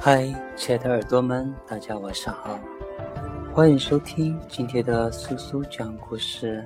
[0.00, 2.56] 嗨，亲爱的耳朵们，大家晚上好，
[3.52, 6.64] 欢迎收听今天的苏苏讲故事。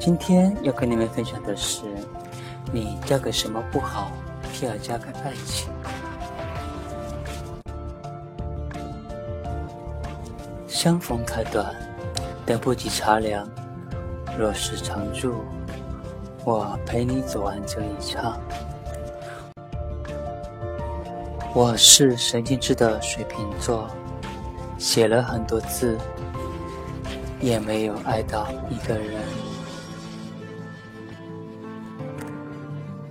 [0.00, 1.82] 今天要跟你们分享的是：
[2.72, 4.10] 你嫁给什么不好，
[4.50, 5.70] 偏要嫁给爱情。
[10.66, 11.74] 相逢太短，
[12.46, 13.46] 等不及茶凉。
[14.38, 15.44] 若是常驻，
[16.42, 18.40] 我陪你走完这一场。
[21.60, 23.90] 我是神经质的水瓶座，
[24.78, 25.98] 写了很多字，
[27.40, 29.20] 也没有爱到一个人。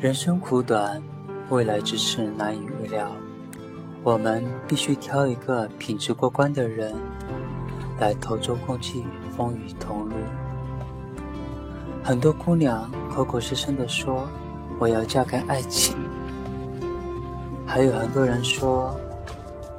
[0.00, 1.02] 人生苦短，
[1.50, 3.12] 未来之事难以预料，
[4.02, 6.94] 我们必须挑一个品质过关的人，
[7.98, 9.04] 来同舟共济
[9.36, 10.14] 风雨同路。
[12.02, 14.26] 很多姑娘口口声声地说
[14.80, 15.94] ：“我要嫁给爱情。”
[17.70, 18.98] 还有很多人说，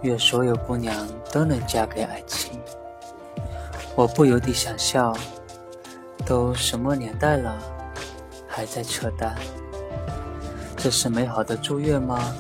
[0.01, 0.95] 愿所有姑娘
[1.29, 2.57] 都能嫁给爱情。
[3.95, 5.13] 我不由得想笑，
[6.25, 7.53] 都什么年代了，
[8.47, 9.35] 还在扯淡？
[10.77, 12.33] 这是美好的祝愿吗？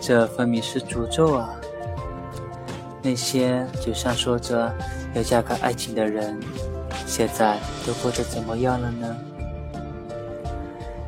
[0.00, 1.50] 这分明是诅咒啊！
[3.02, 4.74] 那些嘴上说着
[5.12, 6.40] 要嫁给爱情的人，
[7.06, 9.16] 现在都过得怎么样了呢？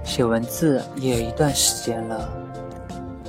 [0.04, 2.28] 写文字也有一段时间了。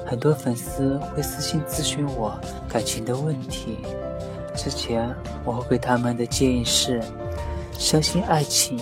[0.09, 2.35] 很多粉丝会私信咨询我
[2.67, 3.77] 感情的问题，
[4.55, 5.07] 之前
[5.45, 6.99] 我会给他们的建议是：
[7.73, 8.79] 相信爱情，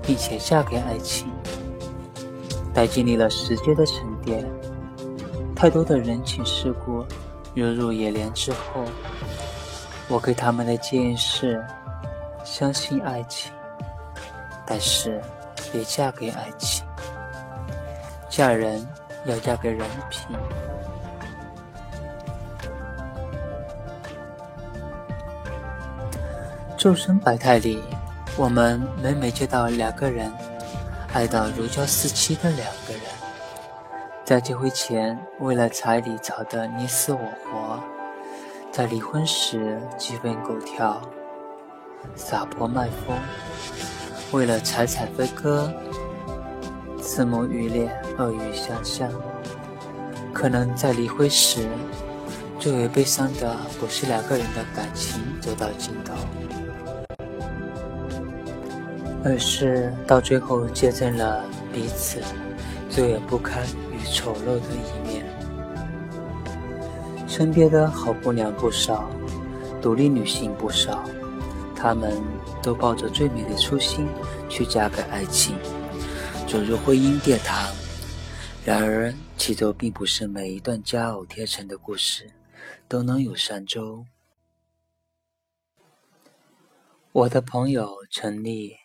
[0.00, 1.28] 并且嫁给爱情。
[2.72, 4.42] 待经历了时间的沉淀，
[5.54, 7.04] 太多的人情世故
[7.52, 8.82] 涌入眼帘之后，
[10.08, 11.62] 我给他们的建议是：
[12.42, 13.52] 相信爱情，
[14.64, 15.20] 但是
[15.70, 16.86] 别嫁给爱情。
[18.30, 18.82] 嫁人。
[19.24, 19.80] 要嫁给人
[20.10, 20.36] 品。
[26.76, 27.82] 众生百态里，
[28.36, 30.30] 我们每每见到两个人
[31.14, 33.02] 爱到如胶似漆的两个人，
[34.22, 37.80] 在结婚前为了彩礼吵得你死我活，
[38.70, 41.00] 在离婚时鸡飞狗跳、
[42.14, 43.16] 撒泼卖疯，
[44.32, 45.72] 为了财产分割。
[47.06, 49.10] 四目欲裂，恶语相向。
[50.32, 51.68] 可能在离婚时，
[52.58, 56.14] 最为悲伤的不是两个人的感情走到尽头，
[59.22, 61.44] 而是到最后见证了
[61.74, 62.20] 彼此
[62.88, 65.26] 最为不堪与丑陋的一面。
[67.28, 69.10] 身边的好姑娘不少，
[69.82, 71.04] 独立女性不少，
[71.76, 72.14] 她们
[72.62, 74.08] 都抱着最美的初心
[74.48, 75.54] 去嫁给爱情。
[76.54, 77.74] 走入婚姻殿堂，
[78.64, 82.30] 然而其中并不是每一段佳偶天成的故事
[82.86, 84.06] 都能有善终。
[87.10, 88.76] 我的朋友陈丽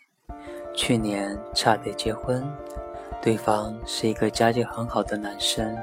[0.76, 2.44] 去年差点结婚，
[3.22, 5.78] 对方是一个家境很好的男生，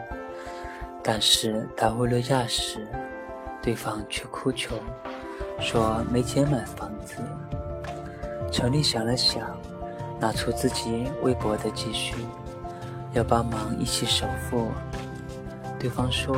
[1.05, 2.85] 但是谈婚论嫁时，
[3.63, 4.77] 对方却哭穷，
[5.61, 7.15] 说没钱买房子。
[8.51, 9.57] 陈丽想了想。
[10.19, 12.15] 拿出自己微薄的积蓄，
[13.13, 14.71] 要帮忙一起首付。
[15.79, 16.35] 对方说：“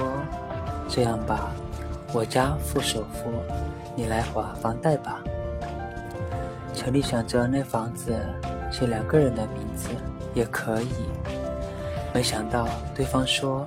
[0.88, 1.52] 这样吧，
[2.12, 3.30] 我家付首付，
[3.94, 5.22] 你来还房贷吧。”
[6.74, 8.16] 陈丽想着那房子
[8.70, 9.88] 写两个人的名字
[10.34, 10.88] 也可以，
[12.12, 13.66] 没想到对方说：“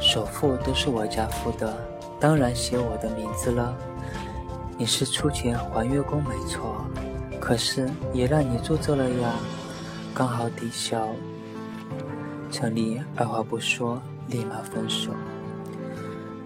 [0.00, 1.74] 首付都是我家付的，
[2.18, 3.74] 当然写我的名字了。
[4.78, 6.84] 你是出钱还月供没错。”
[7.50, 9.34] 可是也让你做做了呀，
[10.14, 11.08] 刚好抵消。
[12.48, 15.10] 陈丽二话不说，立马分手。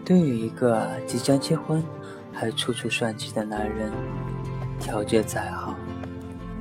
[0.03, 1.85] 对于一个即将结婚
[2.33, 3.93] 还处处算计的男人，
[4.81, 5.75] 条件再好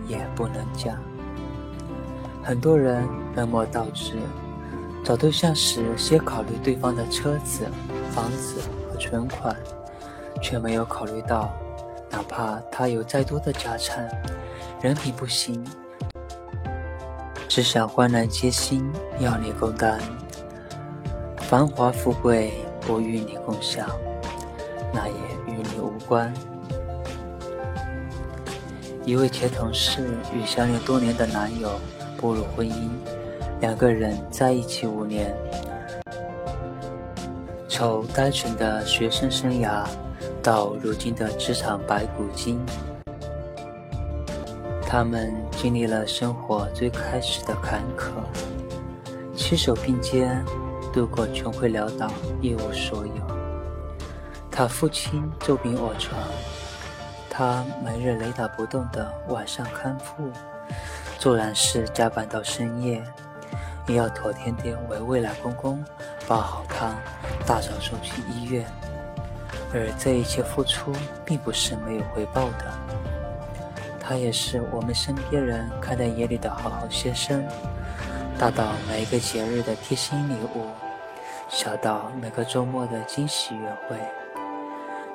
[0.09, 0.93] 也不能嫁。
[2.43, 4.17] 很多人本末倒置，
[5.05, 7.65] 找对象时先考虑对方的车子、
[8.11, 8.59] 房子
[8.91, 9.55] 和存款，
[10.41, 11.49] 却没有考虑到。
[12.13, 14.07] 哪怕他有再多的家产，
[14.79, 15.65] 人品不行，
[17.49, 18.87] 只想患难皆心
[19.19, 19.99] 要你共担，
[21.37, 23.89] 繁华富贵不与你共享，
[24.93, 25.13] 那也
[25.47, 26.31] 与你无关。
[29.03, 31.71] 一位前同事与相恋多年的男友
[32.15, 32.91] 步入婚姻，
[33.59, 35.35] 两个人在一起五年，
[37.67, 39.83] 从单纯的学生生涯。
[40.43, 42.59] 到如今的职场白骨精，
[44.85, 48.11] 他们经历了生活最开始的坎坷，
[49.37, 50.43] 携手并肩
[50.91, 52.11] 度过穷困潦倒、
[52.41, 53.13] 一无所有。
[54.51, 56.19] 他父亲重病卧床，
[57.29, 60.29] 他每日雷打不动的晚上看护，
[61.19, 63.01] 纵然是加班到深夜，
[63.87, 65.81] 也要妥天地为未来公公
[66.27, 66.93] 煲好汤，
[67.47, 68.65] 大早送去医院。
[69.73, 70.93] 而这一切付出，
[71.25, 72.65] 并不是没有回报的。
[73.99, 77.43] 他也是我们身边人看在眼里的好好先生，
[78.37, 80.67] 大到每一个节日的贴心礼物，
[81.49, 83.97] 小到每个周末的惊喜约会，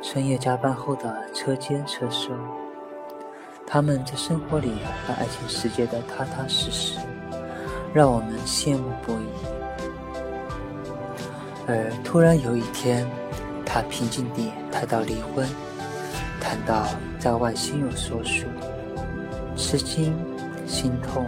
[0.02, 2.31] 深夜加班后的车间车收，
[3.66, 4.72] 他们在生活里
[5.06, 6.99] 把爱情世界的踏踏实实，
[7.93, 9.28] 让我们羡慕不已。
[11.66, 13.06] 而突然有一天，
[13.70, 15.47] 他平静地谈到离婚，
[16.41, 16.87] 谈到
[17.19, 18.47] 在外心有所属，
[19.56, 20.17] 吃惊、
[20.67, 21.26] 心痛、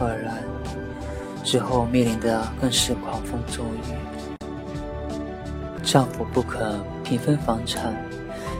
[0.00, 0.42] 愕然，
[1.44, 3.94] 之后面临的更是狂风骤雨。
[5.82, 7.94] 丈夫不肯平分房产，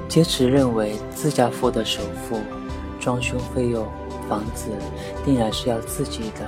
[0.06, 2.38] 坚持认为自家付的首付、
[3.00, 3.88] 装修费用、
[4.28, 4.68] 房子
[5.24, 6.46] 定然是要自己的，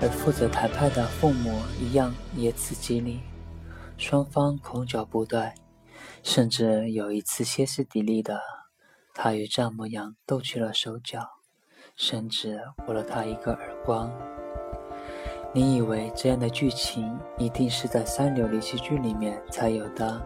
[0.00, 3.20] 而负责谈判的父母一样也此激励。
[4.02, 5.54] 双方口角不断，
[6.24, 8.40] 甚至有一次歇斯底里的，
[9.14, 11.20] 他与丈母娘斗起了手脚，
[11.94, 14.12] 甚至呼了他一个耳光。
[15.54, 20.20] 你以为这样的剧情一定是在三流连续剧里面才有的，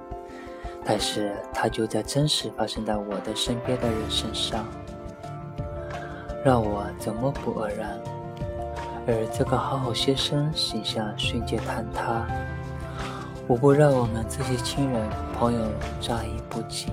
[0.82, 4.66] 但是它就在真实发生在我的身边的人身上，
[6.42, 8.00] 让我怎么不愕然？
[9.06, 12.26] 而这个好好先生形象瞬间坍塌。
[13.48, 15.08] 无不让我们这些亲人
[15.38, 15.60] 朋友
[16.00, 16.88] 乍一不及。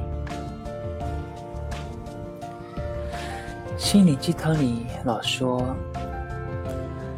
[3.75, 5.75] 心灵鸡汤里老说，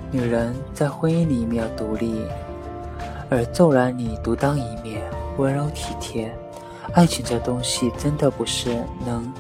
[0.10, 2.22] 女人在婚姻里面要独立，
[3.30, 5.02] 而纵然你独当一面，
[5.38, 6.34] 温柔体贴，
[6.94, 9.32] 爱情这东西真的不是能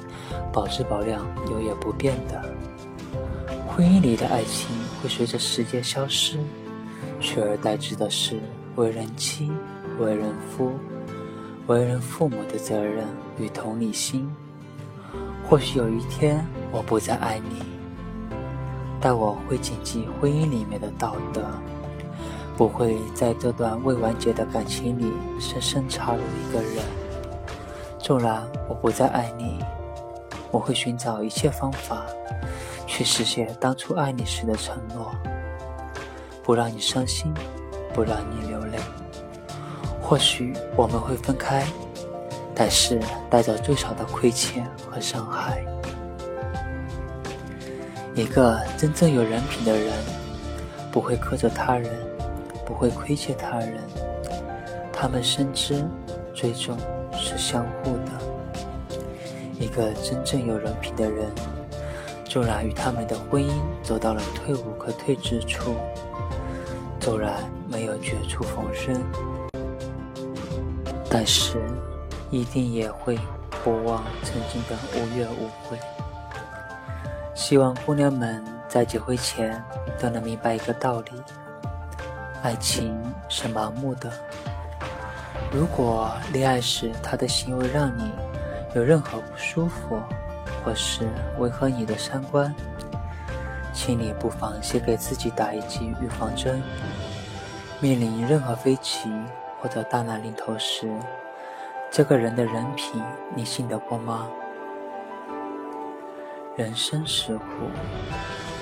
[0.51, 2.41] 保质保量、永远不变的。
[3.67, 4.69] 婚姻里的爱情
[5.01, 6.37] 会随着时间消失，
[7.21, 8.39] 取而代之的是
[8.75, 9.51] 为人妻。
[9.99, 10.73] 为人夫、
[11.67, 13.05] 为人父母的责任
[13.37, 14.29] 与同理心。
[15.47, 17.61] 或许有一天我不再爱你，
[18.99, 21.43] 但我会谨记婚姻里面的道德，
[22.57, 26.83] 不会在这段未完结的感情里深深插入一个人。
[27.99, 29.59] 纵然我不再爱你，
[30.51, 32.03] 我会寻找一切方法
[32.87, 35.11] 去实现当初爱你时的承诺，
[36.43, 37.33] 不让你伤心，
[37.93, 38.79] 不让你流泪。
[40.07, 41.65] 或许我们会分开，
[42.53, 45.65] 但是带着最少的亏欠和伤害。
[48.13, 49.91] 一个真正有人品的人，
[50.91, 51.91] 不会苛责他人，
[52.63, 53.79] 不会亏欠他人。
[54.93, 55.83] 他们深知
[56.35, 56.77] 最终
[57.11, 58.11] 是相互的。
[59.59, 61.31] 一个真正有人品的人，
[62.25, 63.51] 纵然与他们的婚姻
[63.81, 65.73] 走到了退无可退之处，
[66.99, 67.33] 纵然
[67.67, 69.01] 没有绝处逢生。
[71.17, 71.57] 但是，
[72.29, 73.17] 一定也会
[73.63, 75.79] 不忘曾经的无怨无悔。
[77.33, 79.63] 希望姑娘们在结婚前
[79.97, 81.11] 都能明白一个道理：
[82.43, 84.11] 爱情是盲目的。
[85.53, 88.11] 如果恋爱时他的行为让你
[88.75, 89.97] 有任何不舒服，
[90.65, 91.07] 或是
[91.37, 92.53] 违和你的三观，
[93.73, 96.61] 请你不妨先给自己打一剂预防针。
[97.79, 99.09] 面临任何飞起。
[99.65, 100.87] 或者大难临头时，
[101.89, 103.01] 这个人的人品
[103.33, 104.27] 你信得过吗？
[106.55, 107.43] 人生实苦，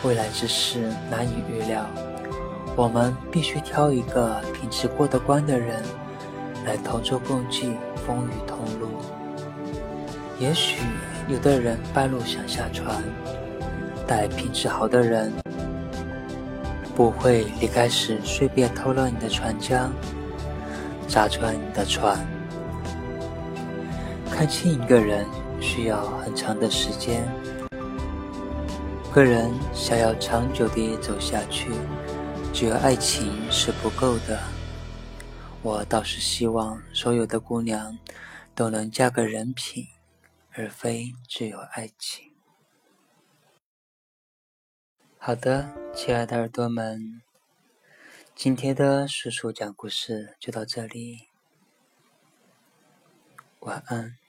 [0.08, 1.86] 未来之事难以预料，
[2.78, 5.84] 我们必须挑一个品质过得关的人
[6.66, 7.76] 来同舟共济，
[8.08, 8.88] 风雨同路。
[10.40, 10.84] 也许
[11.28, 13.04] 有的人半路想下船，
[14.08, 15.34] 但品质好的人
[16.96, 19.92] 不会离开时随便偷了你的船桨。
[21.14, 22.26] 砸穿你的船。
[24.32, 25.28] 看清一个人
[25.62, 27.24] 需要很长的时间，
[29.14, 31.70] 个人想要长久地走下去，
[32.52, 34.40] 只有爱情是不够的。
[35.62, 37.96] 我倒是希望所有的姑娘
[38.56, 39.86] 都能嫁个人品，
[40.54, 42.32] 而非只有爱情。
[45.20, 47.22] 好的，亲爱的耳朵们。
[48.36, 51.28] 今天的叔叔讲故事就到这里，
[53.60, 54.23] 晚安。